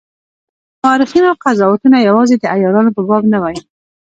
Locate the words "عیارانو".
2.53-2.95